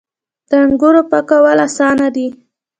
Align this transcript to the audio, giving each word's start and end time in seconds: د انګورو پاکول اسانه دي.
د 0.49 0.51
انګورو 0.65 1.01
پاکول 1.11 1.57
اسانه 1.67 2.07
دي. 2.15 2.27